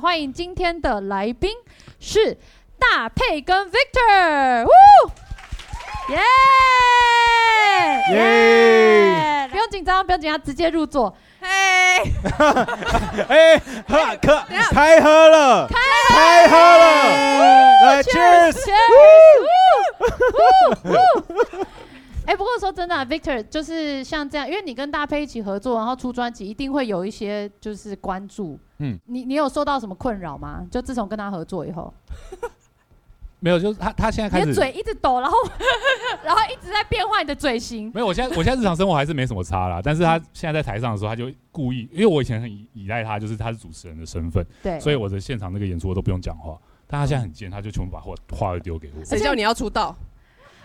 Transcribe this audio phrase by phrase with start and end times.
[0.00, 1.50] 欢迎今天的来宾
[2.00, 2.38] 是
[2.78, 4.70] 大佩跟 Victor，呜，
[6.12, 6.20] 耶！
[8.14, 9.48] 耶！
[9.50, 11.14] 不用紧张，不用紧张，直接入座。
[11.40, 11.48] 嘿，
[13.28, 13.58] 哎，
[13.88, 16.84] 喝喝开喝了，开喝了，
[17.84, 18.56] 来 cheers！
[22.26, 28.58] 哎，不过说真的啊，Victor 就是像这样，因为你跟大佩一起合作，然后出专辑，一定会有一些就是关注。
[28.78, 30.66] 嗯嗯，你你有受到什么困扰吗？
[30.70, 31.92] 就自从跟他合作以后，
[33.40, 35.36] 没有，就是他他现在开始你的嘴一直抖，然后
[36.24, 37.90] 然后一直在变换你的嘴型。
[37.94, 39.80] 没有，我现在我现在日常生活还是没什么差啦。
[39.82, 46.56] 但是他现在在台上的时候，他就故意，因为我以前很依依赖他，就是他是主持人的身份，对，所以我的现场那个演出我都不用讲话。
[46.86, 49.04] 但他现在很贱，他就全部把话话都丢给我。
[49.04, 49.96] 谁叫你要出道？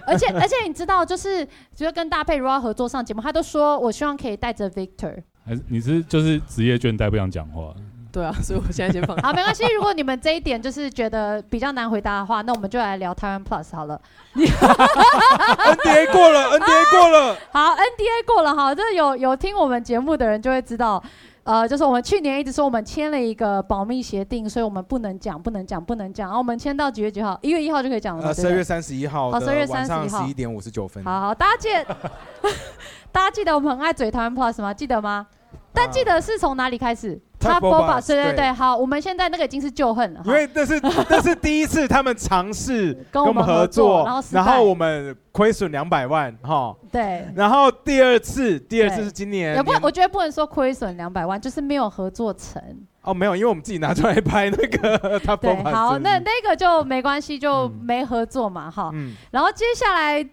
[0.07, 5.21] 而且 而且你知道，就是就是跟大佩如果要合作上节目，他都说我希望可以带着 Victor。
[5.45, 7.73] 还是你是就是职业倦怠，不想讲话？
[8.09, 9.15] 对啊， 所以我现在先放。
[9.17, 9.63] 好，没关系。
[9.75, 13.99] 如果你们这一点就是觉得比较难回答的话，那我们就来聊台湾 Plus 好了。
[14.33, 21.03] NDA 过了，NDA 过了，好，NDA 过了哈，这有有听我们节目的人就会知道，
[21.47, 26.27] 呃，就是我们去年一直说我们签了一个保密协定，所以我们不能讲，不能讲，不能讲。
[26.27, 27.39] 然后我们签到几月几号？
[27.41, 31.01] 一月一号就可以讲了十二月三十一号的哦12月晚上31号十一点五十九分。
[31.05, 31.97] 好好，大家记得，
[33.13, 34.73] 大家记得我们很爱嘴台湾 Plus 吗？
[34.73, 35.25] 记得吗？
[35.71, 47.27] 但记得是从哪里开始 Top Boba，Boba，对对对，好，我们现在那个已经是旧恨了，因为这是 这是第一次他们尝试跟我们合合作然后然后我们亏损两百万哈，对。
[47.35, 52.61] 然后第二次第二次是今年也不，我觉得不能说亏损两百万，就是没有合作成。
[53.03, 57.79] 哦没有，因为我们自己拿出来拍那个 他对，Boba 好，那那个就没关系，就嗯。
[57.83, 58.89] 没合作嘛，哈。
[58.93, 59.13] 嗯。
[59.31, 60.27] 然后接下来，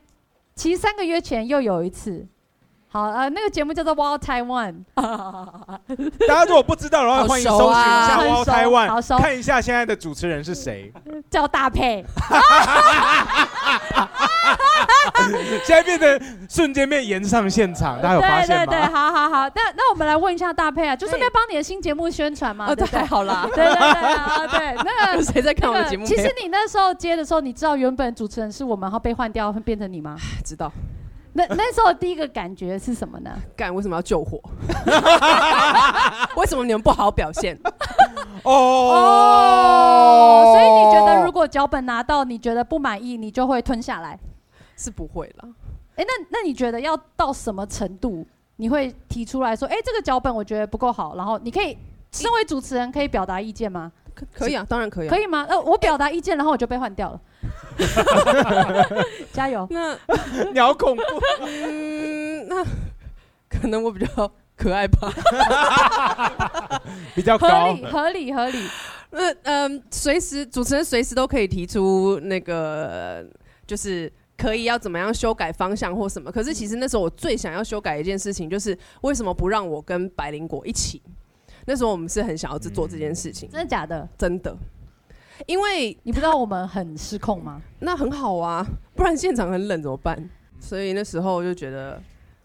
[0.56, 2.26] 其实三个月前又有一次，
[2.94, 4.72] 好，呃，那个节目叫做《Wild Taiwan》，
[6.28, 10.92] 大家如果不知道的话，好欢迎搜寻一熟啊下很 Wall 熟 Taiwan，看一下现在的主持人是谁。
[11.28, 12.04] 叫大佩。
[15.64, 18.90] 现在变成瞬间变延上现场，大家有发对对对，吗？
[18.92, 23.06] 好好好，那那我们来问一下大佩啊，就顺便帮你的新节目宣传嘛，哦，对不对这还？
[23.06, 23.44] 好啦。
[23.52, 25.20] 对对对，啊对，那。
[25.32, 26.06] 谁在看我那个的节目？
[26.06, 30.14] 其实你那时候接的时候，你知道原本主持人是我们，然后被换掉，会变成你吗？
[30.44, 30.70] 知道
[31.36, 33.30] 那那时候第一个感觉是什么呢？
[33.56, 34.40] 干为什么要救火？
[36.36, 37.58] 为什么你们不好好表现？
[38.44, 44.18] 哦，所以你觉得如果脚本拿到你觉得不满意，你就会吞下来？
[44.76, 45.48] 是不会了。
[45.96, 48.24] 哎，那那你觉得要到什么程度，
[48.56, 51.76] 你会提出来说，哎，这个脚本我觉得不够好，然后你可以
[52.12, 53.90] 身为主持人可以表达意见吗？
[54.14, 55.10] 可可以啊，当然可以啊。
[55.10, 55.44] 可以吗？
[55.48, 57.20] 呃，我表达意见，然后我就被换掉了。
[59.32, 59.66] 加油！
[59.70, 59.96] 那
[60.52, 61.02] 你好恐怖！
[61.44, 62.64] 嗯，那
[63.48, 65.12] 可能我比较可爱吧。
[67.14, 68.68] 比较合高，理，合理，合理。
[69.10, 73.24] 那嗯，随时主持人随时都可以提出那个，
[73.66, 76.32] 就是可以要怎么样修改方向或什么。
[76.32, 81.02] 可是其实那时候我最想要修改一件事情，就是为什么不让我跟白灵果一起？
[81.66, 84.08] 那时候我们是很想要制作这件事情，真的假的？
[84.18, 84.56] 真的，
[85.46, 87.60] 因为你不知道我们很失控吗？
[87.80, 88.64] 那很好啊，
[88.94, 90.30] 不然现场很冷怎么办？
[90.60, 92.00] 所以那时候就觉得，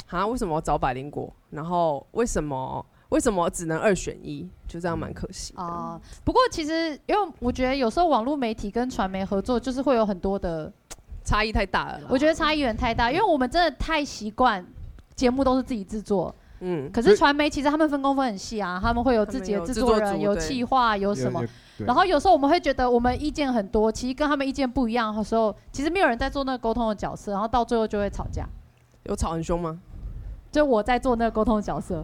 [0.08, 1.34] 啊，为什么我找百灵果？
[1.50, 4.48] 然后为什么为什么只能二选一？
[4.68, 5.62] 就这样蛮可惜的。
[5.64, 10.72] 啊、不过其实因为我觉得有时候网络媒体跟传媒合作，就是会有很多的，
[11.24, 12.02] 差异太大了。
[12.08, 14.64] 我觉得差异有点太大，因为我们真的太习惯
[15.16, 21.44] 节目都是自己制作，嗯，可是传媒其实他们分工分很细啊，他们会有自己的制作人，有企划，有什么。
[21.86, 28.46] 然后有时候我们会觉得我们意见很多，其实跟他们意见不一样的时候，其实没有人在做那个沟通的角色，然后到最后就会吵架。
[29.04, 29.80] 有吵很凶吗？
[30.52, 32.04] 就我在做那个沟通的角色，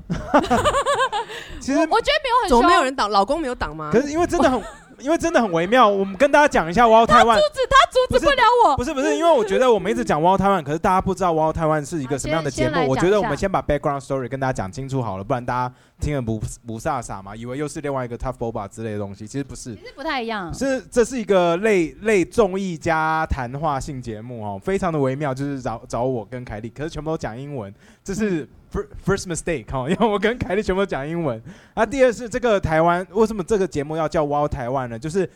[1.60, 3.10] 其实我我觉得没有很凶，怎么没有人挡？
[3.10, 3.90] 老公没有挡吗？
[3.92, 4.62] 可是因为真的很，
[5.00, 5.88] 因为真的很微妙。
[5.88, 8.76] 我们跟大家讲一下 Wall 台湾，阻止他阻止不了我。
[8.78, 12.88] 不是不是，因为我觉得我们一直讲 Wall 台湾，可是大家不知道 Wall 台湾是一个什么样的节目。
[12.88, 15.74] 我觉得讲一下我们先把 background story 跟大家讲清楚好了，不然大家
[16.06, 19.74] 听了不不飒飒嘛，以为又是另外一个 Tough Boba 之类的东西，其实不是。
[19.76, 27.74] 其实不太一样，是，这是一个类类综艺加谈话性节目哦，非常的微妙，就是找找我跟凯莉，可是全部都讲英文，
[28.04, 31.42] 这是 fir- first mistake 哦， 因为我跟凯莉全部都讲英文。
[31.74, 35.00] 啊，第二是这个台湾为什么这个节目要叫 Wow 台湾呢？
[35.00, 35.28] 就是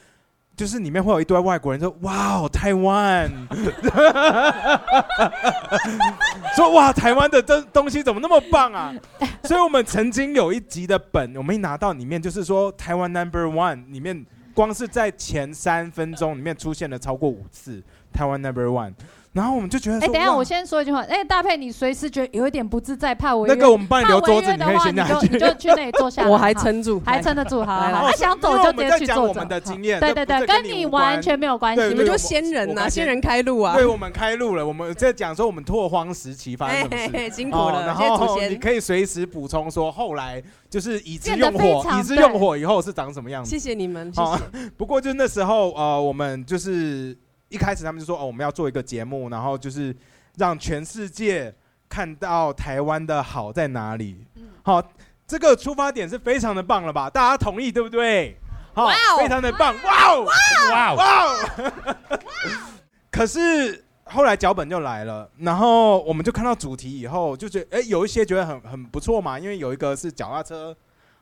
[0.60, 3.32] 就是里面会有一堆外国人说哇哦台湾，
[6.54, 8.94] 说哇台湾的东东西怎么那么棒啊？
[9.46, 14.26] 所以我们曾经有一集的本，我们一拿到里面就是说台湾 Number One 里面。
[14.52, 18.92] 光是在前三分钟里面出现了超过五次台湾 Number One，
[19.32, 21.02] 然后我们就觉得哎、说，等一下，我先说一句话。
[21.02, 25.28] 哎、大佩，你随时觉得有一点不自在，怕违约，那个我们帮你留桌子，你可以违约的话，你就先下去。
[25.34, 26.28] 你就去那里坐下来。
[26.34, 28.08] 我还好撑住，还撑得住，好好来来好。
[28.08, 29.24] 他想走就直接我们在讲去坐。
[29.28, 31.84] 我们的经验，对对对，跟你完全没有关系。
[31.90, 33.76] 你们就先人呐，我发现仙人开路啊！
[33.76, 37.04] 对我们开路了，我们在讲说我们拓荒时期发生什么事。
[37.06, 40.42] 嘿嘿嘿，辛苦哦，了，然后你，可以随时补充说，后来
[40.72, 43.50] 就是已知变得用火，非常已知用火以后是长什么样子。
[43.50, 44.44] 谢谢你们，谢好谢。
[44.76, 47.16] 不过就那时候，呃，我们就是
[47.50, 49.96] 一开始他们就说，哦，我们要做一个节目，然后就是
[50.38, 51.54] 让全世界
[51.90, 54.26] 看到台湾的好在哪里。
[54.36, 54.82] 嗯好，
[55.28, 57.10] 这个出发点是非常的棒了吧？
[57.10, 58.38] 大家同意对不对？
[58.72, 58.88] 好
[59.18, 60.26] 非常的棒，哇哦！
[60.72, 62.20] 哇哦，哇哦！
[63.12, 70.74] 可是后来脚本就来了，然后我们就看到主题以后，就觉得哎、有一些觉得很很不错嘛，因为有一个是脚踏车，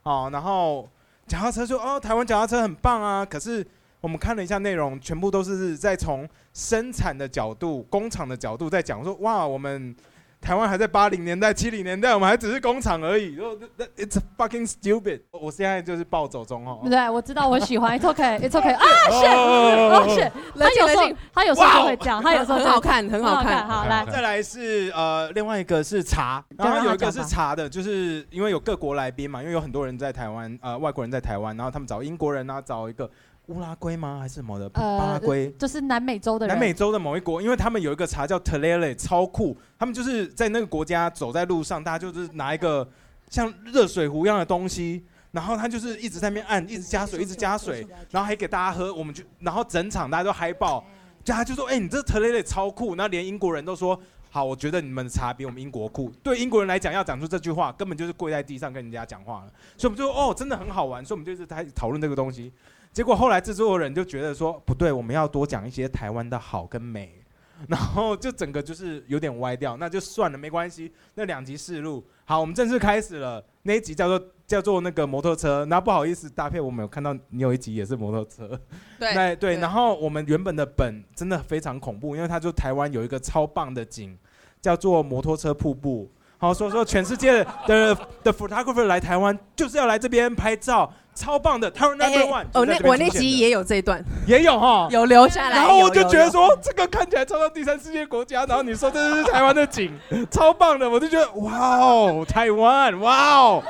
[0.04, 0.88] 哦，然后
[1.26, 3.26] 脚踏车就哦，台湾脚踏车很棒啊。
[3.26, 3.66] 可是
[4.02, 9.96] 我们看了一下内容，全部都是在从生产的角度、工厂的角度在讲说，哇，我们。
[10.40, 13.36] 台湾还在八零年代、七零年代，我们还只是工厂而已。
[13.36, 13.58] 说
[13.98, 15.22] It's fucking stupid。
[15.32, 16.82] 我现在就是暴走中哦。
[16.88, 17.98] 对，我知道，我喜欢。
[18.00, 23.68] It's okay, it's okay 啊，哦哦是，他有时候他有时候就会这样，他有时候 很好看，很好看。
[23.68, 33.10] 好来，再来是呃，另外一个是茶，然后有一个是茶的，就是因为有各国来宾嘛，因为有很多人在台湾，呃，外国人在台湾，然后他们找英国人啊，找一个
[33.48, 34.20] 乌拉圭吗？
[34.20, 34.70] 还是什么的？
[34.70, 35.50] 巴呃拉圭。
[35.60, 39.58] 就是南美洲的人，南美洲的某一国，因为他们有一个茶叫 Telele，超酷。
[39.80, 42.88] 他们就是在那个国家走在路上，大家就是拿一个
[43.30, 48.94] 像热水壶一样的东西，然后他就是一直在那边按，一直加水，一直加水，然后还给大家喝。
[48.94, 50.84] 我们就然后整场大家都嗨爆，
[51.24, 53.98] 就他就说：“哎、你这 Telele 超酷。”然后连英国人都说
[54.30, 59.52] ：“好，我觉得你们的茶比我们英国酷。”对英国人来讲，要讲出这句话，根本就是跪在地上跟人家讲话了。
[59.78, 62.52] 所以我们就说：“哦，真的很好玩。”所以我们就是在讨论这个东西。
[62.98, 67.14] 结果后来制作人就觉得说不对，我们要多讲一些台湾的好跟美，
[67.70, 70.92] 然后就整个就是有点歪掉，那就算了，没关系。
[71.14, 73.46] 那两集试录，好，我们正式开始了。
[73.62, 78.60] 那一集叫做叫做那个摩托车，那不好意思，搭配我们有看到你有一集也是摩托车，
[78.98, 84.18] 对 那对，然后我们原本的本真的非常恐怖，因为它就台湾有一个超棒的景，
[84.60, 86.12] 叫做摩托车瀑布。
[86.40, 95.56] 好，所以说全世界的的 photographer 来台湾就是要来这边拍照，超棒的，台湾 number 哎 one 哦，那我那集也有这一段，也有哈，有留下来。
[95.58, 99.92] 然后我就觉得，说，这个看起来超到第三世界国家，然后你说这是台湾的景，
[100.30, 103.64] 超棒的，我就觉得哇哦，台湾，哇哦，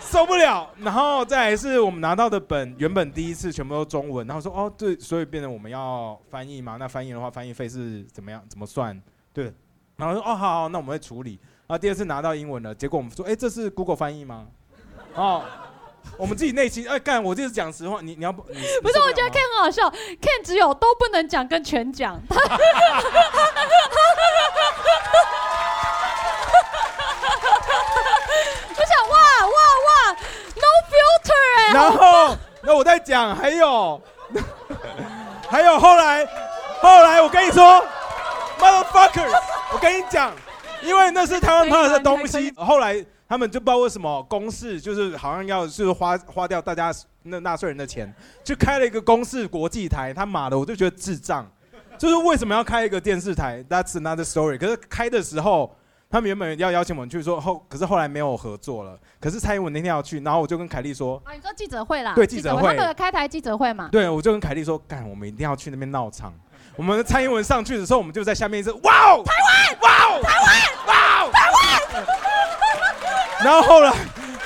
[0.00, 0.68] 受不了。
[0.78, 9.00] 然后再来是我们拿到的本，原本第一次全部都中文，然后说哦对，所以变成我们要翻译嘛，那翻译的话，翻译费是怎么样，怎么算？
[9.32, 9.52] 对，
[10.00, 11.38] 然后说哦好好，那我们会处理。
[11.66, 14.46] 然后第二次拿到英文了，结果我们说，哎，这是 Google 翻译吗？
[15.14, 15.44] 哦。
[16.16, 19.42] 我们自己内心哎干，我就是讲实话，你你要不你不是，我觉得看。
[19.42, 22.48] Ken 很好笑，Ken 只有都不能讲跟全讲，他 我
[28.86, 29.52] 想哇哇
[29.86, 29.88] 哇
[30.56, 34.00] ，no filter 哎、然后，那我在讲，还有，
[35.50, 36.24] 还有后来，
[36.80, 37.84] 后来我跟你说
[38.58, 39.28] ，motherfucker，
[39.72, 40.32] 我跟你讲，
[40.82, 48.12] 因为那是台湾拍的东西，后来他们就不知道为什么公示就是好像要就是花花掉大家那纳税人的钱，
[48.42, 51.46] 就开了一个公视国际台，他妈的，我就觉得智障，
[51.98, 54.58] 就是为什么要开一个电视台？That's another story。
[54.58, 55.74] 可是开的时候。
[56.12, 58.98] 他们原本要邀请我们去说后，可是后来没有合作了。
[59.20, 66.34] 可是蔡英文那天要去，然后我就跟凯莉说，啊，你说记者会啦，对记者会他们的开台记者会嘛，对，我就跟凯莉说，干，我们一定要去那边闹场。
[66.76, 71.60] 我们蔡英文上去的时候，我们就在下面一直哇哦，台湾，哇哦，台湾，哇哦，台湾。
[73.42, 73.92] 然后后来，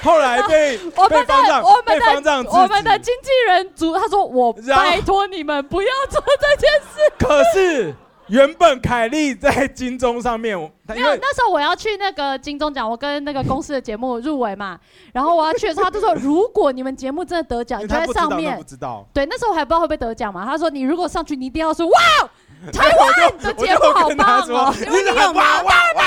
[0.02, 2.50] 后来被我们的我们的。
[2.50, 7.12] 我们的经纪人组他说我拜托你们不要做这件事。
[7.18, 7.94] 可是
[8.28, 14.78] 原本凯莉在金钟上面，没有，因为那时候我要去那个金钟奖，我跟那个公司的节目入围嘛，
[15.12, 18.64] 然后我要去的时候，他就说如果你们节目真的得奖，你就在上面不。
[18.64, 19.06] 知道。
[19.12, 20.44] 对，那时候我还不知道会不会得奖嘛。
[20.46, 22.00] 他说你如果上去，你一定要说哇，
[22.72, 24.74] 台湾的节目好跟她说棒哦。
[24.78, 26.04] 你是很哇哇哇。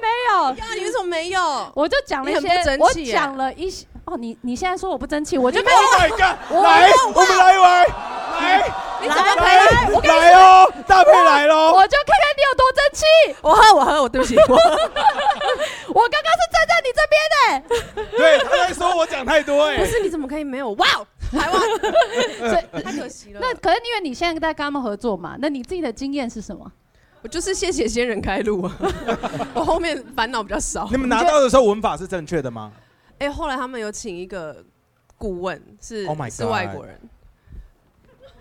[0.00, 1.72] 没有，呀，你为什么没有？
[1.74, 3.86] 我就讲了一些我讲了一些。
[4.04, 6.36] 哦，你你现在说我不争气，我就没有 Oh my god！
[6.50, 7.86] 我来，我们来玩，
[8.40, 9.92] 来你怎么可来以？
[9.94, 11.72] 我跟你来哦，大配来喽！
[11.72, 13.04] 我就看看你有多争气。
[13.40, 14.42] 我喝，我喝，我对不起，我
[15.94, 19.84] 我刚刚是站在你这边的，对，他在说我讲太多哎 不。
[19.86, 20.70] 是你怎么可以没有？
[20.72, 20.86] 哇，
[21.30, 21.60] 台湾
[22.50, 23.40] 所以太可惜了。
[23.40, 26.70] 那可是因为你现在在跟他们合作嘛，那你自己的经验是什么？
[27.22, 28.76] 我就是谢谢仙人开路啊，
[29.54, 30.96] 我后面烦恼比较少你。
[30.96, 32.72] 们拿到的时候文法是正确的吗？
[33.22, 34.64] 哎，后来他们有请一个
[35.16, 37.00] 顾问，是 Oh my 是 God 外国人。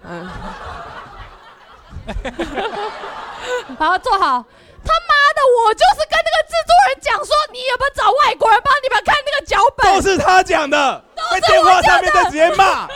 [0.01, 0.25] 嗯，
[3.77, 4.43] 好，坐好。
[4.83, 5.20] 他妈的，
[5.51, 9.93] 我就是跟那个制作人讲说，你有没有找外国人帮你们看那个脚本？
[9.93, 12.87] 都是他讲的，在电话上面在直接骂，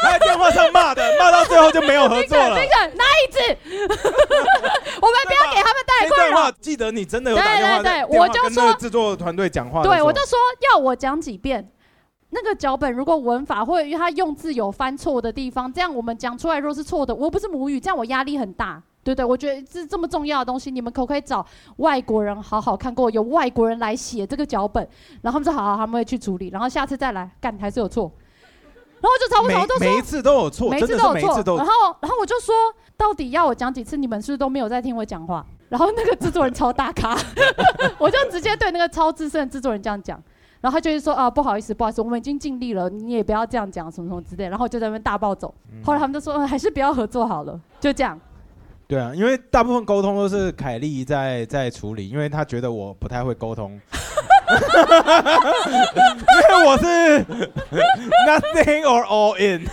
[0.00, 2.56] 他在电话上骂的， 骂到最后就没有合作了。
[2.58, 3.38] 那个拿椅子，
[5.00, 6.52] 我们不要给他们带困扰话。
[6.60, 9.82] 记得你真的有打电话对对对我就说制作团队讲话。
[9.82, 10.38] 对，我就说
[10.72, 11.70] 要我讲几遍。
[12.30, 18.82] 那个脚本如果文法或者他用字有翻错的地方，这样我们讲出来若是错的，我不是母语，这样我压力很大，
[19.14, 19.24] 对对？
[19.24, 21.44] 我觉得这这么重要的东西，你们可不可以找
[21.76, 24.86] 外国人好好看过，有外国人来写这个脚本，
[25.22, 28.10] 然后他们说好好，他们会去处理，然后下次再来干还是有错，
[29.00, 32.54] 然后我就找不每着，我就说每一次都有错，每一真的是次都有错然后然后我就说，
[32.96, 33.96] 到底要我讲几次？
[33.96, 35.44] 你们是不是都没有在听我讲话？
[35.68, 37.14] 然后那个制作人超大咖，
[37.98, 40.18] 我就直接对那个超资深的制作人这样讲，
[40.62, 44.48] 然后他就是说啊，不好意思，不好意思，我们已经尽力了，你也不要这样讲，什么什么之类。
[44.48, 45.54] 然后我就在那边大暴走。
[45.70, 48.18] 嗯后来他们就说、嗯还是不要合作好了，就这样。
[48.88, 53.78] 对啊，因为大部分沟通都是凯莉在在处理，因为她觉得我不太会沟通，
[56.48, 57.24] 因为我是
[58.26, 59.68] nothing or all in，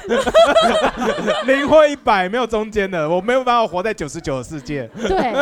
[1.47, 4.89] 零或一百没有中间的，我没有办法活在九十九的世界。
[4.95, 5.33] 对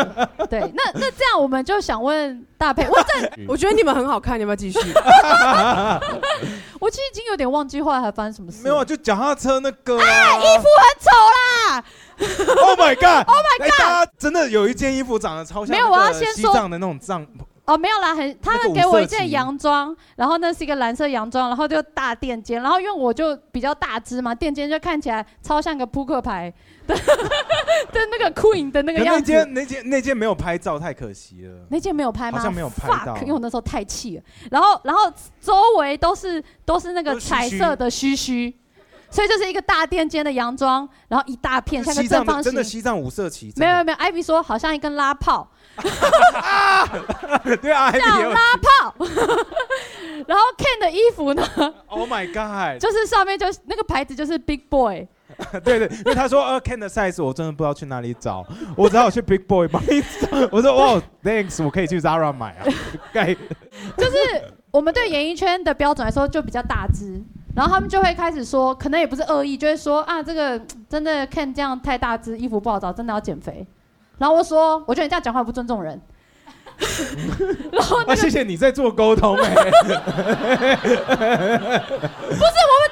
[0.48, 4.80] 对，那那这样我们就想问大佩，我这 我觉得你们很好看，你要不要继续？
[6.80, 8.62] 我其实已经有点忘记后来还发生什么事。
[8.63, 11.84] 没有啊，就脚踏车那个、啊，衣服很丑啦。
[12.62, 17.25] Oh my god！Oh my god 大家真的有一件衣服长得超像没有我要先说西藏的那种藏，
[17.65, 26.53] 哦，没有啦，很，他那个们给我一件洋装，然后那是一个蓝色洋装，然后就大垫肩，然后因为我就比较大只嘛，垫肩就看起来超像个扑克牌
[26.86, 29.24] 的的那个 queen 的那可那个样子。
[29.24, 31.65] 件那件那件没有拍照，太可惜了。
[31.70, 32.38] 那件没有拍吗？
[32.38, 34.24] 好像没有拍到 Fuck，因为我那时候太气了。
[34.51, 38.53] 然后，然后周围都是都是那个都是彩须色的须须，
[39.10, 42.62] 所以就是一个大垫肩的洋装，然后一大片像个西正方形的真的。
[42.62, 45.50] 西藏五色旗，没有没有没有，艾比说好像一根拉炮，
[47.46, 48.96] 有 对啊，还有像拉炮。
[50.27, 51.44] 然后 Ken 的衣服呢
[51.88, 52.80] ，Oh my God！
[52.80, 55.06] 就是上面就是那个牌子就是 Big Boy，
[55.63, 58.46] 对对，因为他说呃 Ken 的 size 我真的不知道去哪里找，
[58.77, 60.48] 我只好去 Big Boy 帮你找。
[60.51, 62.65] 我说哇，Thanks，我可以去 Zara 买啊。
[63.12, 63.34] 盖
[63.98, 64.18] 就是
[64.72, 67.22] 我们对演艺圈的标准来说就比较大只，
[67.56, 73.65] 然后他们就会开始说，可能也不是恶意，就会说啊，这个真的 Ken 这样太大只，衣服不好找，真的要减肥。
[74.24, 76.01] 然后我说，我觉得你这样讲话不尊重人。
[77.74, 79.44] 然后那谢谢你在做沟通哎。
[79.53, 80.00] 不是我们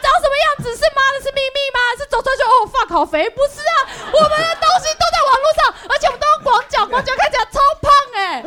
[0.03, 1.79] 长什么样子是妈的是秘密吗？
[1.97, 3.29] 是走出来就哦 fuck 好肥？
[3.29, 8.43] 不是啊，我们的东西都在网络上，而且我们都用广角，广角看起来超胖哎、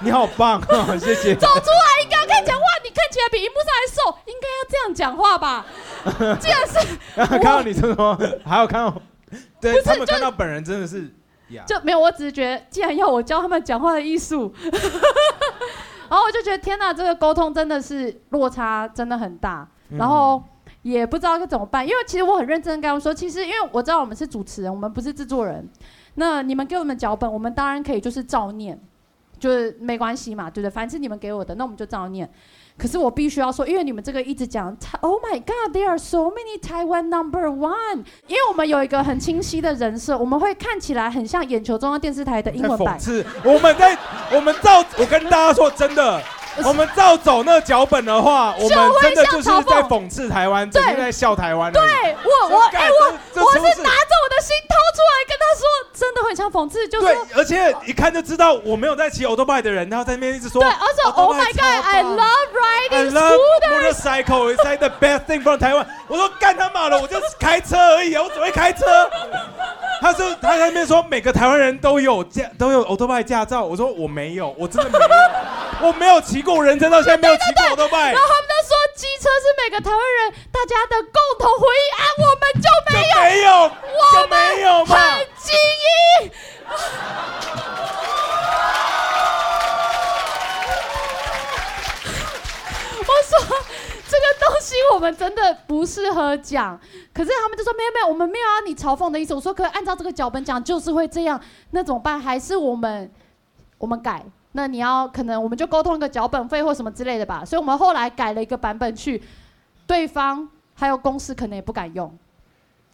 [0.00, 1.34] 你好棒啊，谢谢。
[1.34, 5.66] 走出来应该要看起来哇，你看起来比荧幕上还瘦，应该要这样讲话吧？
[6.38, 6.78] 既然是
[7.26, 8.94] 看到你这么，还有看到，
[9.60, 11.12] 对是他们就看到本人真的是
[11.52, 11.64] 呀。
[11.66, 14.52] 就没有，我只是觉得，既然要我教他们讲话的艺术，
[16.08, 20.42] 然后我就觉得天哪，这个沟通真的是落差真的很大，嗯然后
[20.82, 21.86] 也不知道该怎么办。
[21.86, 25.66] 因为其实我很认真跟他们说，其实因为我知道我们是主持人，我们不是制作人，
[26.16, 28.78] 那你们给我们脚本，我们当然可以就是照念，
[29.42, 30.70] 就是没关系嘛，对不对？
[30.70, 32.30] 反正是你们给我的，那我们就照念。
[32.78, 34.68] 可是我必须要说，因为你们这个一直讲
[35.00, 38.04] ，Oh my God，there are so many Taiwan number one。
[38.28, 43.02] 因为我们有一个很清晰的人设，我们会看起来很像眼球中央电视台的英文版讽。
[43.02, 43.98] 刺，我们在
[44.32, 46.22] 我们照，我跟大家说真的，
[46.64, 51.72] 我们照走那脚本的话， 我们真的就是在讽刺台湾，整天在笑台湾。
[51.72, 51.80] 对，
[52.24, 63.70] 我，我哎、我我是拿着我的心掏出来跟他说，真的很像讽刺，就是对，而且一看就知道我没有在骑 o t o b i 的人，然后在那边一直说，对，而且 Oh my God，I love riding love scooter。
[63.70, 64.54] motorcycle.
[64.54, 65.86] It's like the best thing from 台湾。
[66.08, 68.84] 我说干他妈的，我就是开车而已啊，我只会开车。
[70.02, 84.90] 他说他在那边说每个台湾人都有驾都有 o t o b 驾照，我说我没有，我真的没有，我没有骑过，我人生到现在没有骑过 o t o b 然后他们就说，机车是每个台湾人大家的共同回忆啊，我们就就没有，没有，我们没有嘛。
[95.02, 96.78] 我们真的不适合讲，
[97.12, 99.34] 可是他们就说没有没有，我们没有要你嘲讽的意思。
[99.34, 101.40] 我说可以按照这个脚本讲就是会这样，
[101.72, 102.20] 那怎么办？
[102.20, 103.10] 还是我们
[103.78, 104.24] 我们改？
[104.52, 107.44] 那你要可能我们就沟通一个脚本费或什么之类的吧。
[107.44, 109.20] 所以我们后来改了一个版本去，
[109.88, 112.16] 对方还有公司可能也不敢用。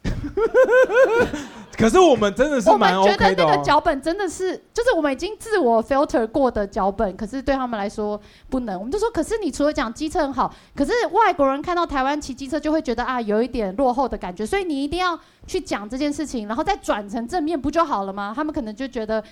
[1.77, 3.63] 可是我们真的是我们蛮觉得那个哦。
[3.65, 8.77] 脚本真的是，就是我们已经自我 filter 过的脚本，可是对他们来说不能。
[8.77, 18.33] 我们就说，可是你除了讲机车很好，可是外国人看到台湾骑机车就会觉得啊，有一点落后的感觉，所以你一定要去讲这件事情，然后再转成正面，不就好了吗？
[18.35, 19.23] 他们可能就觉得，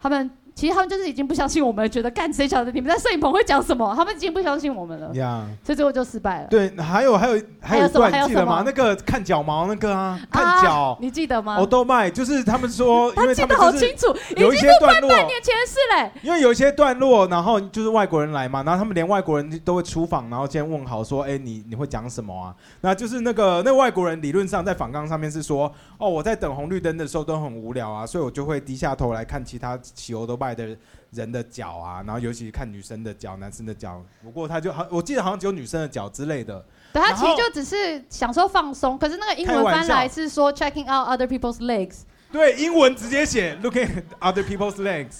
[0.00, 3.94] 他们其实他们就是已经不相信我们了，觉得干谁晓得你们在摄影棚会讲什么？
[3.96, 6.48] 他们已经不相信我们了，呀所以最后就失败了。
[6.48, 8.62] 对，还有还有还有什么还段有什么记得吗？
[8.64, 10.98] 那个看脚毛那个啊，看啊脚。
[11.00, 11.58] 你记得吗？
[11.58, 16.20] 我都卖，就是他们说，因为他记得好清楚，已有一经些段落，半年前的事嘞。
[16.22, 22.54] 因为有一些段落，然后就是外国人来嘛，然后他们连外国人都会出访，然后先问好说，哎，你你会讲什么啊？
[22.82, 30.76] 那就是那个那外国人理论上在访纲上面是说，哦，我在等红绿灯的时候都很无聊啊，所以我就会低下头来看其他骑欧都拜的
[31.10, 34.02] 人的脚啊，然后尤其看女生的脚、男生的脚。
[34.22, 36.64] 不过他就好，我记得好像只有女生的脚之类的。
[36.92, 42.00] 对他其实就只是享受放松，可是那个英文翻来是说 checking out other people's legs。
[42.32, 45.18] 对，英文直接写 looking at other people's legs，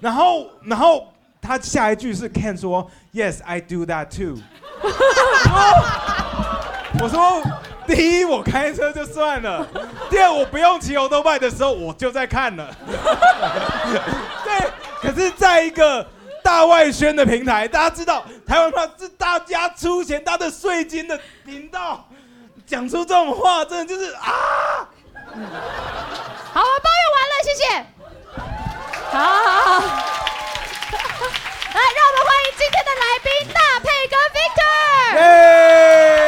[0.00, 1.06] 然后然后
[1.40, 4.38] 他下一句是 Ken 说 Yes, I do that too
[7.02, 7.42] 我说
[7.86, 9.66] 第一我开车就算了，
[10.10, 12.74] 第二我不用骑欧多拜的时候我就在看了。
[14.44, 16.06] 对，可是在一个
[16.42, 22.08] 大外宣的平台，大家知道台湾话是大家出钱搭的税金的频道，
[22.66, 24.88] 讲出这种话真的就是啊。
[26.52, 27.64] 好，我抱怨完了，谢谢。
[29.10, 29.80] 好好好。
[31.74, 36.23] 来，让我们欢迎今天的来宾大佩跟 Victor。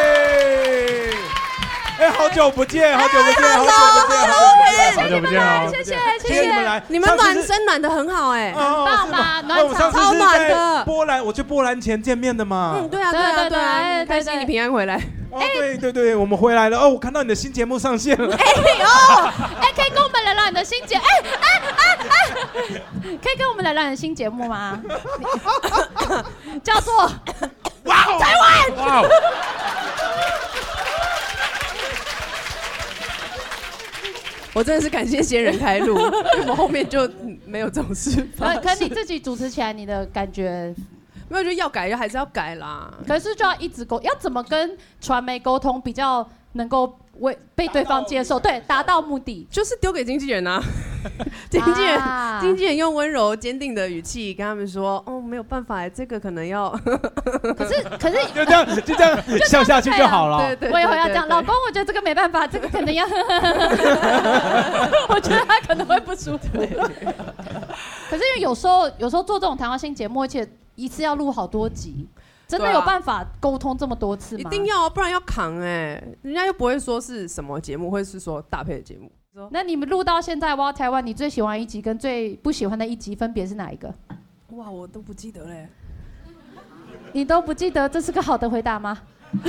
[2.12, 3.70] 好久不见，好久不见，好久
[4.06, 4.20] 不见，
[4.96, 6.34] 好久不见哦谢谢谢谢谢。
[6.34, 12.88] 谢你们来，你们暖身暖的很好哎、哦，棒吧暖那我们上次超暖的波兰，我去波兰前见面的嘛嗯，。
[12.88, 14.96] 对啊，对对啊，对对啊，开心你平安回来。
[15.30, 16.78] 哦，对对对，我们回来了。
[16.78, 18.36] 哦，我看到你的新节目上线了。
[18.36, 18.44] 哎
[18.80, 18.86] 呦，
[19.60, 21.02] 哎，可以跟我们聊聊你的新节，哎
[21.40, 21.98] 哎哎
[22.54, 24.80] 哎，可以跟我们聊聊你的新节目吗？
[26.64, 26.96] 叫做
[27.84, 28.18] 哇哦！
[28.18, 29.04] 台湾。
[34.56, 35.94] 我真的是感谢仙人开路，
[36.40, 38.46] 我们后面就嗯没有这种事可。
[38.62, 40.74] 可你自己主持起来，你的感觉，
[41.28, 42.90] 没有就要改，就还是要改啦。
[43.06, 49.46] 可是就要一直沟，要怎么跟传媒沟通比较能够为被对方接受，对，达到目的。
[49.50, 50.62] 就是丢给经纪人啊，
[51.48, 56.68] 经纪人、啊经纪人用温柔坚定的语气跟他们说：“哦，没有办法，这个可能要……
[56.70, 60.38] 可是可是就这样，就这样 笑下去就好了。
[60.38, 63.06] 对对，我以后要这样，老公，我觉得这个没办法，这个可能要，
[65.08, 66.48] 我觉得他可能会不舒服。
[68.10, 72.06] 可是因为有时候有时候做这种谈话性节目，而且一次要录好多集，
[72.48, 74.44] 真的有办法沟通这么多次吗一？
[74.54, 79.10] 定要啊，不然要扛哎、人家又不会说是什么节目，会是说搭配的节目。
[79.50, 83.92] 那你们录到现在，哇，台湾你最喜欢一集跟最不喜欢的一集分别是哪一个？
[84.50, 85.68] 哇，我都不记得嘞。
[87.12, 88.98] 你都不记得，这是个好的回答吗？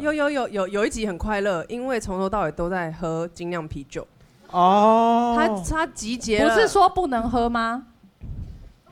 [0.00, 4.04] 有有有有有一集很快乐，因为从头到尾都在喝精酿啤酒。
[4.50, 7.86] 哦，他他集结，不是说不能喝吗？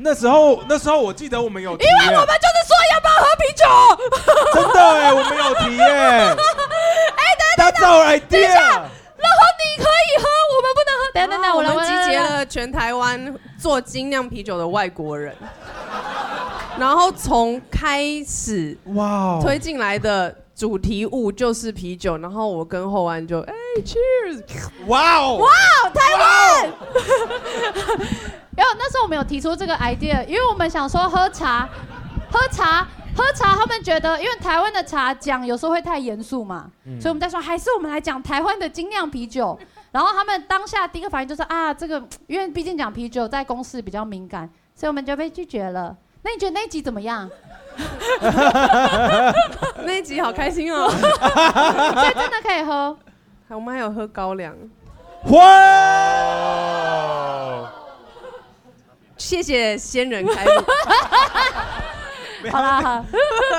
[0.03, 3.65] 那时候，那时候我记得我们有提，因为我们就是说要不要喝啤酒。
[4.55, 5.85] 真的哎，我们有提耶。
[7.17, 7.23] 哎
[7.59, 8.49] ，That's our idea。
[8.49, 10.25] 然后你可以喝，
[10.57, 11.03] 我们不能喝。
[11.13, 12.19] 等一下等等，我们集结。
[12.19, 15.37] 了全台湾做精酿啤酒的外国人，
[16.79, 23.53] 然后从开始哇哦，推进来的主题物就是啤酒，然后我跟后安就哎、
[23.85, 24.43] cheers，
[24.87, 25.51] 哇哦，哇
[25.91, 26.73] 台湾。
[28.61, 31.67] 然后那时候我们有提出这个 idea，因为我们想说喝茶，
[32.31, 32.87] 喝茶。
[33.13, 36.71] 喝茶，他们觉得，因为台湾的茶讲有时候会太严肃嘛，
[37.01, 39.59] 所以我们在说，还是我们来讲台湾的精酿啤酒。
[39.91, 45.95] 然后他们当下第一个反应就是啊，这个因为毕竟讲啤酒在公司比较敏感，所以我们就被拒绝了。
[46.23, 47.29] 那你觉得那一集怎么样？
[49.85, 52.97] 那一集好开心哦， 所以真的可以喝。
[53.49, 54.55] 我们还有喝高粱，
[55.25, 55.41] 哇！
[59.21, 60.51] 谢谢仙人开路，
[62.51, 63.05] 好啦，好，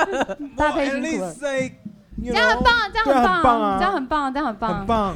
[0.58, 1.34] 搭哇配辛苦了
[2.24, 4.86] 这样很棒啊，这样很棒很棒啊这样很棒，这样很棒，很。
[4.86, 5.14] 棒。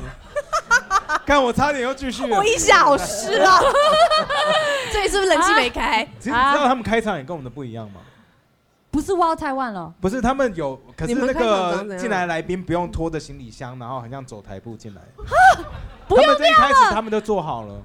[1.26, 2.44] 看我差点又继续了。
[2.44, 3.60] 一小时了，
[4.92, 6.04] 这里是不是冷气没开？
[6.20, 8.00] 其实你知道他们开场也跟我们的不一样吗？
[8.90, 15.02] 不是 Wild Taiwan 了，不是，他们有，可是那个进来的来宾不用拖着行李箱，然后很像走台步进来。
[16.06, 17.82] 不用他们这一开始了他们都做好了。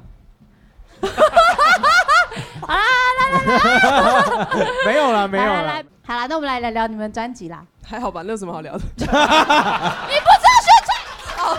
[2.68, 2.76] 啊，
[3.20, 7.64] 来来来，没有啦，没有啦来来来。，好啦，那我们来聊聊你们专辑啦。
[7.84, 8.84] 还好吧，那有什么好聊的？
[8.98, 10.98] 你不知道宣传
[11.38, 11.58] 好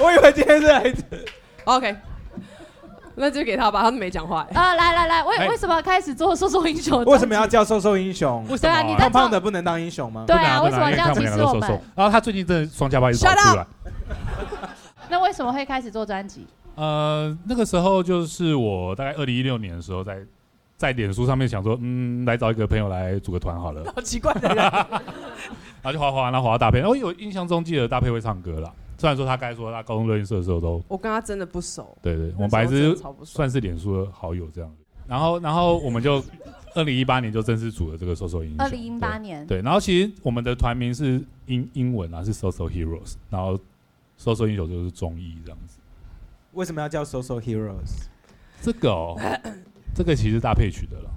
[0.00, 0.92] 我以为今天是来
[1.64, 1.96] OK，
[3.14, 4.46] 那就给他吧，他都没讲话。
[4.54, 7.04] 啊，来来来，为哎为什么要开始做瘦瘦英雄？
[7.04, 8.42] 为什么要叫瘦瘦英雄？
[8.48, 10.24] 为什么、对啊你在胖胖的不能当英雄吗？
[10.26, 11.80] 对啊，为什么这样歧视我们？
[11.94, 13.66] 然后他最近真的双下巴一直跑出来。
[15.08, 16.46] 那为什么会开始做专辑？
[16.74, 20.24] 呃，那个时候就是我大概二零一六年的时候在，
[20.76, 24.56] 在脸书上面想说，嗯，来找一个朋友来组个团好了，好奇怪的人，
[25.82, 26.78] 然后就滑滑，然后滑到大配。
[26.78, 31.96] 然后有印象中记得大佩会唱歌啦，虽然说他刚才说他高中热音社的时候都，我跟他真的不熟。
[32.00, 33.32] 对对，我们本来那时候真是。
[33.32, 34.70] 算是脸书的好友这样。
[35.06, 36.24] 然后然后我们就
[36.74, 38.60] 二零一八年就正式组了这个 SOSO 英雄。
[38.60, 43.58] 二零一八年，对，对，然后其实我们的团名是英英文啊，是 Social Heroes，然后
[44.18, 45.78] SOSO 英雄就是中译这样子。
[46.52, 48.06] 为什么要叫 Social Heroes？
[48.60, 49.18] 这个哦，
[49.94, 51.10] 这个其实搭配曲的了。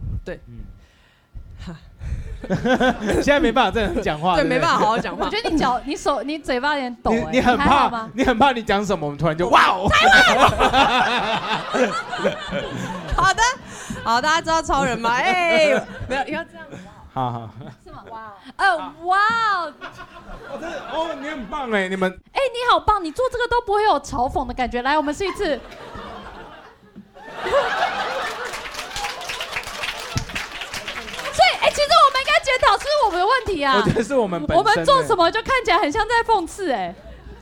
[3.16, 5.30] 现在没办法这样讲话，对，不没办法好好讲话我。
[5.30, 8.12] 觉得你脚、你手、你嘴巴有点抖、哎你你很怕吗？
[8.14, 9.90] 你很怕你讲什么，我们突然就哇哦！
[13.16, 13.42] 好的，
[14.04, 15.10] 好，大家知道超人吗？
[15.18, 15.70] 哎，
[16.08, 16.66] 没有，要这样。
[17.16, 17.50] 好好，
[17.82, 18.04] 是吗？
[18.12, 18.76] 哇，呃，
[19.06, 19.18] 哇
[19.56, 19.74] 哦，
[20.52, 23.02] 哦，真的哦，你很棒哎，你们哎、你好棒！
[23.02, 24.82] 你做这个都不会有嘲讽的感觉。
[24.82, 25.46] 来，我们试一次。
[25.46, 25.54] 所
[31.46, 33.82] 以，哎、其实我们应该检讨是我们的问题啊我。
[33.90, 36.94] 觉得是我们本身我们做欸什么就看起来很像在讽刺、哎，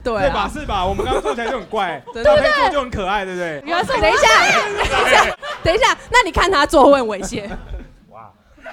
[0.03, 0.41] 对对吧？
[0.41, 0.86] 啊，是吧？
[0.86, 3.59] 我们刚刚做起来就很怪， 对不对做就很可爱，对不对？
[3.65, 4.53] 原来是等一下，等
[4.86, 7.57] 一下，等一下，那你看他做会很猥亵，哇，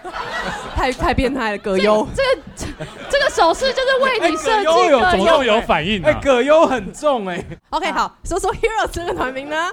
[0.74, 2.06] 太太变态了，葛优。
[2.14, 6.20] 这个这个手势就是为你设计哎葛优有的怎么怎么这么有反应哎，啊？
[6.22, 9.72] 葛优很重哎，OK，好，So So Hero 这个团名呢，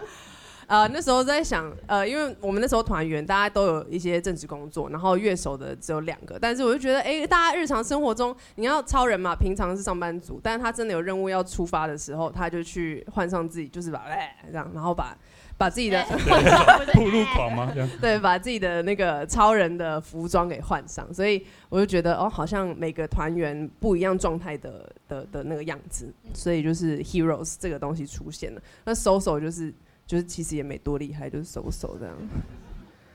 [0.67, 15.15] 呃，那时候在想，呃，因为我们那时候团员大家都有一些正职工作，然后乐手的只有两个，但是我就觉得，哎、大家日常生活中，你要超人嘛，平常是上班族，但是他真的有任务要出发的时候，他就去换上自己，就是把哎、这样，然后把
[15.57, 16.03] 把自己的
[16.93, 17.71] 步入狂吗？
[17.73, 28.61] 这样对，把自己的那个超人的服装给换上，所以我就觉得哦，好像每个团员不一样状态的的的那个样子，所以就是 heroes 这个东西出现了。
[28.85, 29.73] 那手手就是
[30.05, 32.15] 就是其实也没多厉害，就是 so so 这样，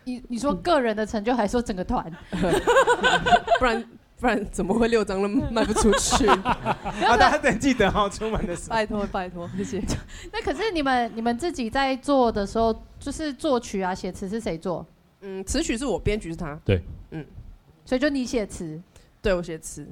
[0.05, 2.11] 你你说个人的成就，还说整个团？
[3.61, 3.83] 不然
[4.23, 6.25] 不然怎么会六张都卖不出去？
[6.47, 8.77] 啊，大家等记得哦，出门的时候。
[8.77, 9.83] 拜托拜托，谢谢。
[10.33, 14.87] 那可是你们你们自己在做的时候，就是作曲啊、写词是谁做？
[15.23, 16.81] 嗯，词曲是我，编曲是他，对，
[17.11, 17.27] 嗯
[17.85, 18.81] 所以就你写词，
[19.21, 19.85] 对我写词，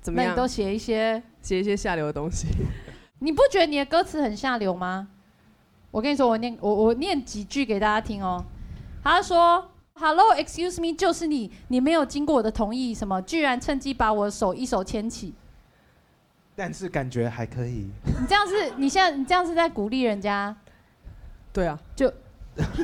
[0.00, 0.48] 怎么样那你都？
[0.48, 2.46] 写一些，写一些下流的东西。
[3.20, 5.08] 你不觉得你的歌词很下流吗？
[5.90, 8.42] 我跟你说，我念我我念几句给大家听哦。
[9.04, 9.69] 他说
[10.00, 15.34] ：“Hello, excuse me，就是你，你没有经过我的同意，什么居然趁机把我的手一手牵起，
[16.56, 17.90] 但是感觉还可以。
[18.06, 20.56] 你这样是，你现在你这样是在鼓励人家。
[21.52, 22.10] 对啊，就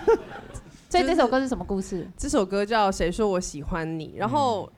[0.90, 2.06] 所以这首歌是什么故事？
[2.18, 4.70] 这首歌叫《谁说我喜欢你》，然后，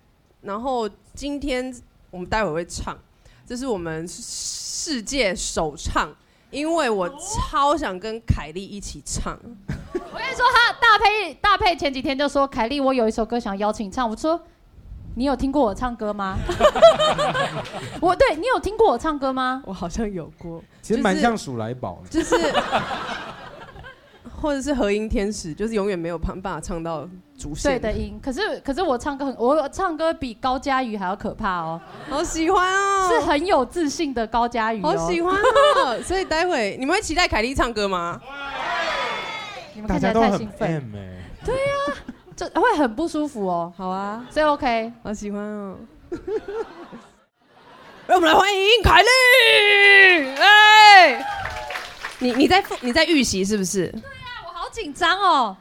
[0.43, 1.75] 然后今天
[2.13, 2.97] 我们待会会唱，
[3.45, 6.15] 这是我们世界首唱，
[6.53, 9.37] 因为我超想跟凯莉一起唱。
[9.95, 14.41] 我跟你说，他大佩大佩前几天就说：“凯莉，我有一首歌想邀请你唱。”我说
[15.17, 16.37] ：“你有听过我唱歌吗？”
[18.01, 19.63] 我对你有听过我唱歌吗？
[19.67, 22.09] 我好像有过，其实蛮像鼠来宝的。
[22.09, 22.37] 就是
[24.41, 27.81] 或者是和音天使，就是永远没有办办法唱到主对线。
[27.81, 34.91] 的音，可是可是我唱歌很，我唱歌比高佳瑜还要可怕哦，好喜欢哦，是很有自信的高佳瑜、哦。
[34.91, 36.01] 好喜欢哦。
[36.05, 38.21] 所以待会你们会期待凯莉唱歌吗？
[39.79, 41.23] 你们看起来大家太兴奋，M 哎，
[42.35, 43.73] 这 会很不舒服哦。
[43.77, 45.77] 好啊，所以 OK，好喜欢哦。
[48.09, 50.31] 让 我们来欢迎凯莉！
[50.41, 51.25] 哎，
[52.19, 53.87] 你你在复你在预习是不是？
[53.93, 55.57] 对啊我好紧张哦。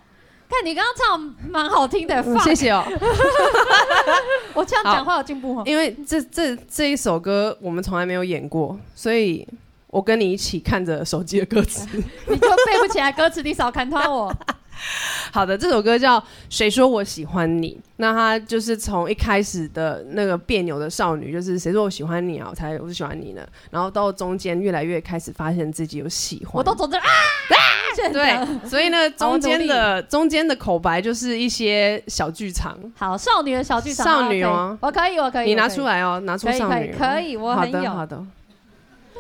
[0.50, 2.84] 看你刚刚唱蛮好听的，谢谢哦。
[4.56, 5.62] 我这样讲话有进步吗？
[5.68, 9.48] 因为这这这一首歌我们从来没有演过，所以
[9.88, 11.88] 我跟你一起看着手机的歌词。
[12.28, 14.34] 你就背不起来歌词，你少看他我。
[15.34, 16.20] 好的，这首歌叫
[16.50, 17.72] 《谁说我喜欢你》。
[17.96, 23.42] 那它就是从一开始的那个别扭的少女，就是谁说我喜欢你啊，我才我是喜欢你呢。
[23.72, 27.66] 然后到中间越来越开始发现自己有喜欢，我都走这啊啊！
[28.14, 34.50] 对，所以呢， 中间的中间的口白就是一些小剧场，好，少女的小剧场，少女哦。
[34.50, 37.82] 哦，我可以，我可以，你拿出来哦，拿出少女哦，可以我好很有。
[37.82, 38.24] 的好的，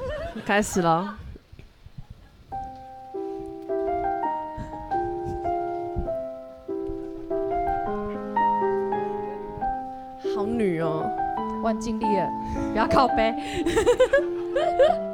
[0.45, 1.15] 开始了。
[10.35, 11.09] 好女哦，
[11.63, 12.29] 我很尽力了，
[12.71, 13.33] 不要靠背。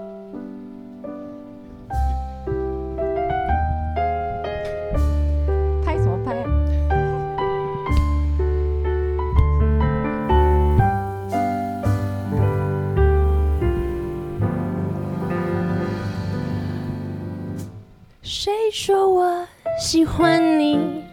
[19.94, 21.04] 喜欢你？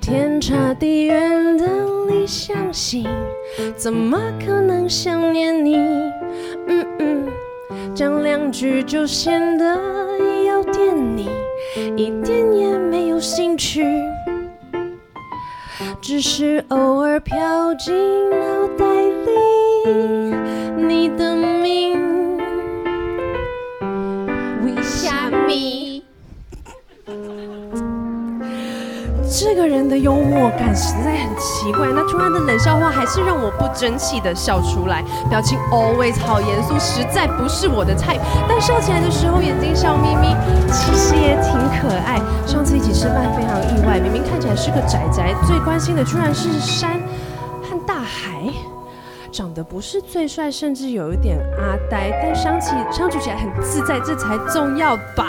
[0.00, 1.66] 天差地远的
[2.08, 3.06] 理想型，
[3.76, 5.76] 怎么可能想念你？
[6.68, 7.28] 嗯嗯，
[7.94, 9.78] 讲两句就显得
[10.46, 11.28] 有点腻，
[11.98, 13.84] 一点也没有兴趣。
[16.00, 17.94] 只是偶尔飘进
[18.30, 18.86] 脑袋
[19.26, 20.34] 里
[20.82, 22.38] 你的名。
[24.64, 25.77] 为虾米？
[29.48, 38.18] 这个人的幽默感实在很奇怪，那突然的冷笑话还是让我不争气的笑出来，表情 always 好严肃，实在不是我的菜。
[38.46, 40.36] 但笑起来的时候眼睛笑眯眯，
[40.70, 42.20] 其实也挺可爱。
[42.46, 47.00] 上次一起吃饭非常意外，明明看起来是个宅宅，最关心的居然是山
[47.62, 48.52] 和大海。
[49.32, 55.27] 长得不是最帅，甚至有一点阿呆，但相起相处起来很自在，这才重要吧。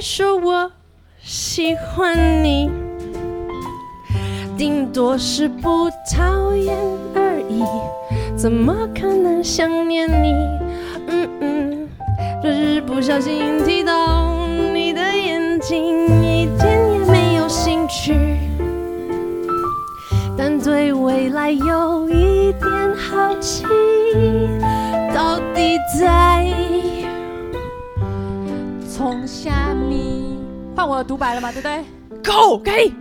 [0.00, 0.70] 说我
[1.20, 2.70] 喜欢你？
[4.56, 6.76] 顶多是不讨厌
[7.14, 7.62] 而已，
[8.36, 10.32] 怎么可能想念你？
[11.08, 11.88] 嗯嗯，
[12.42, 18.14] 若是不小心提到你的眼睛，一点也没有兴趣，
[20.36, 23.64] 但对未来有一点好奇，
[25.14, 26.46] 到底在？
[28.98, 30.36] 从虾米？
[30.74, 31.84] 换我的独白了嘛，对不对
[32.24, 32.92] ？Go，可以。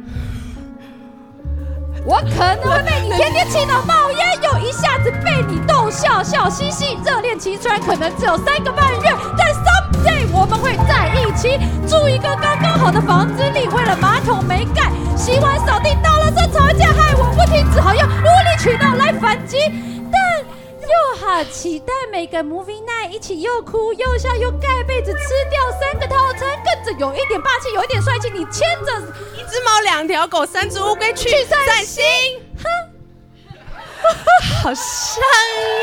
[2.05, 6.99] 我可能会被你天天气到冒烟，又一下子被你逗笑，笑嘻嘻。
[7.03, 11.57] 热恋期虽然可能只有三个半月，但 someday 我们会在一起，
[11.87, 13.67] 住一个刚刚好的房子里。
[13.67, 19.57] 为了马桶没盖，洗碗扫地倒了这吵架，害我不停，只好用无理取闹来反击。
[20.87, 25.19] 又好期待每个 movie night 一起又哭又笑又盖被子，吃
[25.49, 28.29] 掉三个套餐，跟着有一点霸气，有一点帅气。
[28.29, 28.99] 你牵着
[29.35, 32.03] 一只猫，两条狗，三只乌龟去散心。
[34.61, 35.23] 好像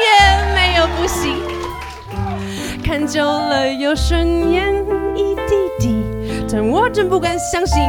[0.01, 1.43] 也没有不行，
[2.83, 4.75] 看久了又顺眼
[5.15, 6.03] 一滴滴，
[6.51, 7.83] 但我真不敢相信，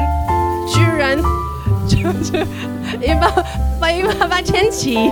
[0.68, 1.18] 居然
[1.88, 2.46] 就是
[3.02, 3.32] 一把
[3.80, 5.12] 把一把把牵起。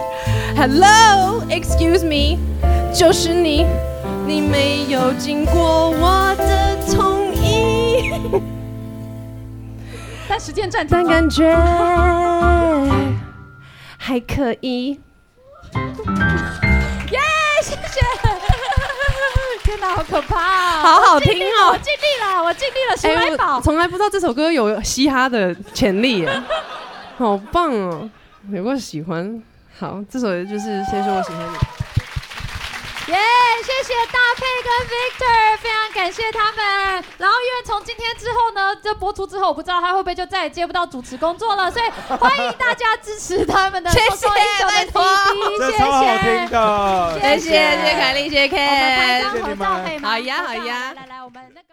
[0.56, 2.38] Hello，excuse me，
[2.94, 3.66] 就是你，
[4.26, 8.12] 你没有经过我的同意。
[10.30, 11.04] 但时间暂停了。
[11.04, 11.56] 但感觉
[13.98, 15.00] 还可以。
[17.12, 17.20] 耶，
[17.62, 18.02] 谢谢！
[19.64, 20.82] 天哪，好可怕、啊！
[20.82, 23.62] 好好听哦我尽力了，我尽力了，熊来我宝。
[23.62, 26.44] 从来不知道这首歌有嘻哈的潜力耶，
[27.24, 28.10] 好棒哦！
[28.52, 29.42] 有个喜欢。
[29.80, 33.14] 好，这首就是先说我喜欢你。
[33.14, 33.18] 耶
[33.64, 37.04] 谢谢大佩跟 Victor，非常感谢他们。
[37.18, 46.48] 然后因为从今天之后呢，这播出之后，我不知道他会不会就再也接不到主持工作了，所以欢迎大家支持他们的 谢谢手手英雄的拜托 CD，这谢超好听谢。
[46.50, 50.10] 的，谢谢谢谢凯莉，谢谢我们拍 Ken 张合照可以吗？
[50.10, 51.68] 好呀好呀来来来，我们那个。